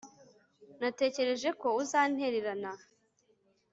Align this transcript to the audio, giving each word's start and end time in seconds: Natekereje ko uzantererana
Natekereje 0.79 1.49
ko 1.61 1.67
uzantererana 1.81 2.71